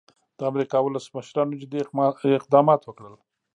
د 0.37 0.39
امریکا 0.51 0.77
ولسمشرانو 0.83 1.57
جدي 1.61 1.79
اقدامات 2.39 2.81
وکړل. 2.85 3.15